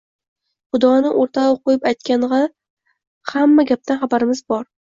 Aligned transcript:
Xudoni 0.75 1.11
o‘rtag‘a 1.25 1.51
qo‘yib 1.69 1.85
aytg‘anda, 1.91 2.41
hamma 3.35 3.71
gapdan 3.75 4.05
xabarimiz 4.05 4.47
bor 4.53 4.69